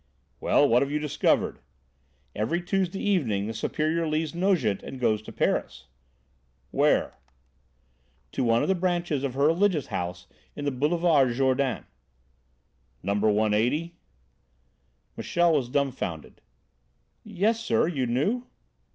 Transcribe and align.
"Well, 0.39 0.67
what 0.67 0.81
have 0.81 0.89
you 0.89 0.97
discovered?" 0.97 1.59
"Every 2.35 2.59
Tuesday 2.59 2.99
evening 2.99 3.45
the 3.45 3.53
Superior 3.53 4.07
leaves 4.07 4.33
Nogent 4.33 4.81
and 4.81 4.99
goes 4.99 5.21
to 5.21 5.31
Paris." 5.31 5.85
"Where?" 6.71 7.19
"To 8.31 8.43
one 8.43 8.63
of 8.63 8.67
the 8.67 8.73
branches 8.73 9.23
of 9.23 9.35
her 9.35 9.45
religious 9.45 9.85
house 9.93 10.25
in 10.55 10.65
the 10.65 10.71
Boulevard 10.71 11.31
Jourdan." 11.35 11.85
"No. 13.03 13.13
180?" 13.13 13.95
Michel 15.17 15.53
was 15.53 15.69
dumbfounded. 15.69 16.41
"Yes, 17.23 17.59
sir, 17.59 17.87
you 17.87 18.07
knew?" 18.07 18.47